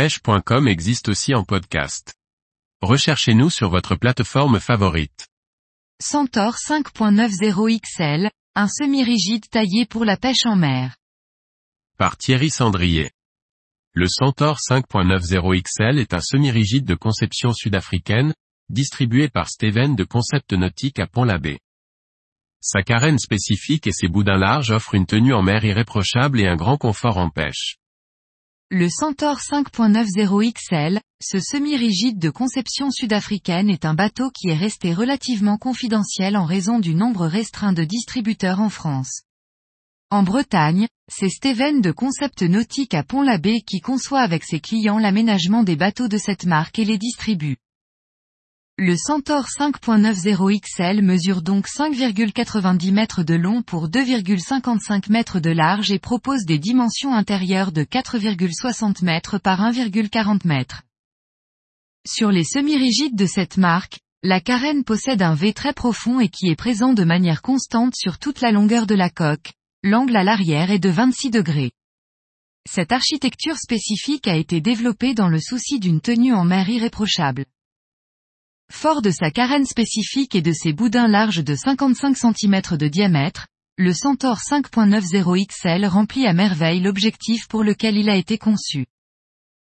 [0.00, 2.14] pêche.com existe aussi en podcast.
[2.80, 5.28] Recherchez-nous sur votre plateforme favorite.
[6.02, 10.96] Centaure 5.90 XL, un semi-rigide taillé pour la pêche en mer.
[11.98, 13.10] Par Thierry Sandrier.
[13.92, 18.32] Le Centaure 5.90 XL est un semi-rigide de conception sud-africaine,
[18.70, 21.58] distribué par Steven de Concept Nautique à Pont-l'Abbé.
[22.62, 26.56] Sa carène spécifique et ses boudins larges offrent une tenue en mer irréprochable et un
[26.56, 27.76] grand confort en pêche.
[28.72, 34.94] Le Centaure 5.90 XL, ce semi-rigide de conception sud-africaine est un bateau qui est resté
[34.94, 39.22] relativement confidentiel en raison du nombre restreint de distributeurs en France.
[40.10, 45.64] En Bretagne, c'est Steven de Concept Nautique à Pont-l'Abbé qui conçoit avec ses clients l'aménagement
[45.64, 47.56] des bateaux de cette marque et les distribue.
[48.82, 55.92] Le Centaure 5.90 XL mesure donc 5,90 mètres de long pour 2,55 mètres de large
[55.92, 60.84] et propose des dimensions intérieures de 4,60 mètres par 1,40 mètres.
[62.08, 66.48] Sur les semi-rigides de cette marque, la carène possède un V très profond et qui
[66.48, 70.70] est présent de manière constante sur toute la longueur de la coque, l'angle à l'arrière
[70.70, 71.72] est de 26 degrés.
[72.66, 77.44] Cette architecture spécifique a été développée dans le souci d'une tenue en mer irréprochable.
[78.72, 83.48] Fort de sa carène spécifique et de ses boudins larges de 55 cm de diamètre,
[83.76, 88.86] le Centaure 5.90 XL remplit à merveille l'objectif pour lequel il a été conçu.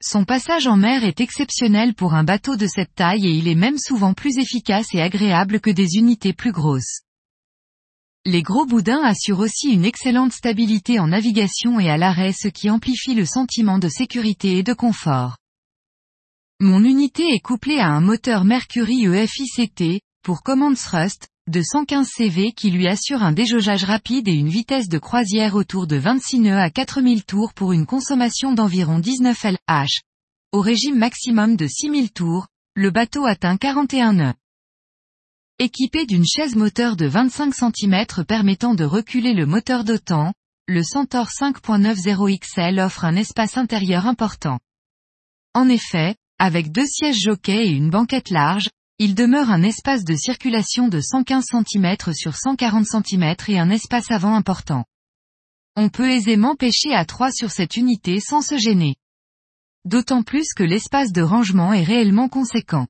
[0.00, 3.56] Son passage en mer est exceptionnel pour un bateau de cette taille et il est
[3.56, 7.00] même souvent plus efficace et agréable que des unités plus grosses.
[8.24, 12.70] Les gros boudins assurent aussi une excellente stabilité en navigation et à l'arrêt ce qui
[12.70, 15.36] amplifie le sentiment de sécurité et de confort.
[16.64, 22.52] Mon unité est couplée à un moteur Mercury EFICT, pour command thrust, de 115 CV
[22.52, 26.58] qui lui assure un déjaugeage rapide et une vitesse de croisière autour de 26 nœuds
[26.58, 30.00] à 4000 tours pour une consommation d'environ 19 LH.
[30.52, 34.34] Au régime maximum de 6000 tours, le bateau atteint 41 nœuds.
[35.58, 40.32] Équipé d'une chaise moteur de 25 cm permettant de reculer le moteur d'autant,
[40.66, 44.60] le Centaure 5.90 XL offre un espace intérieur important.
[45.52, 48.68] En effet, avec deux sièges jockeys et une banquette large,
[48.98, 54.10] il demeure un espace de circulation de 115 cm sur 140 cm et un espace
[54.10, 54.84] avant important.
[55.76, 58.94] On peut aisément pêcher à trois sur cette unité sans se gêner.
[59.84, 62.86] D'autant plus que l'espace de rangement est réellement conséquent.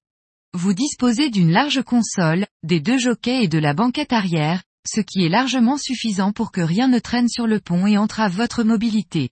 [0.52, 5.24] Vous disposez d'une large console, des deux jockeys et de la banquette arrière, ce qui
[5.24, 9.30] est largement suffisant pour que rien ne traîne sur le pont et entrave votre mobilité.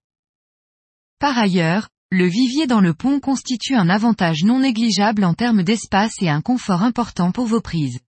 [1.19, 6.13] Par ailleurs, le vivier dans le pont constitue un avantage non négligeable en termes d'espace
[6.21, 8.01] et un confort important pour vos prises.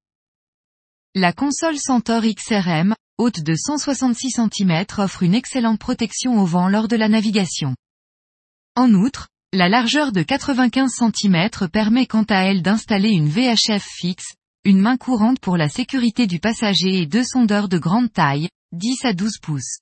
[1.14, 6.86] La console Centaur XRM, haute de 166 cm offre une excellente protection au vent lors
[6.86, 7.74] de la navigation.
[8.76, 14.34] En outre, la largeur de 95 cm permet quant à elle d'installer une VHF fixe,
[14.66, 19.06] une main courante pour la sécurité du passager et deux sondeurs de grande taille, 10
[19.06, 19.78] à 12 pouces.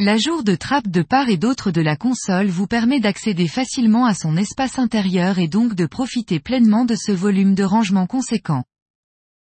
[0.00, 4.14] L'ajout de trappe de part et d'autre de la console vous permet d'accéder facilement à
[4.14, 8.62] son espace intérieur et donc de profiter pleinement de ce volume de rangement conséquent.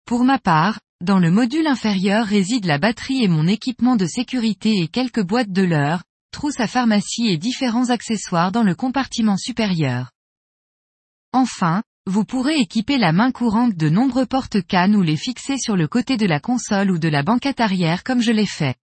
[0.07, 4.79] Pour ma part, dans le module inférieur réside la batterie et mon équipement de sécurité
[4.79, 10.13] et quelques boîtes de leurre, trousse à pharmacie et différents accessoires dans le compartiment supérieur.
[11.35, 15.89] Enfin, vous pourrez équiper la main courante de nombreux porte-cannes ou les fixer sur le
[15.89, 18.77] côté de la console ou de la banquette arrière comme je l'ai fait.